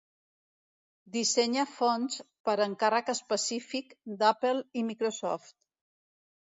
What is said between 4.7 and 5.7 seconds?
i Microsoft.